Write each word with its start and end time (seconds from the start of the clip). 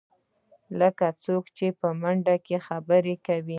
لکه 0.79 1.07
څوک 1.23 1.43
چې 1.57 1.67
په 1.79 1.87
منډه 2.01 2.35
کې 2.45 2.57
خبرې 2.67 3.15
کوې. 3.25 3.49